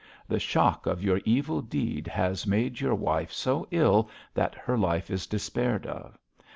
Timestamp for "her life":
4.55-5.11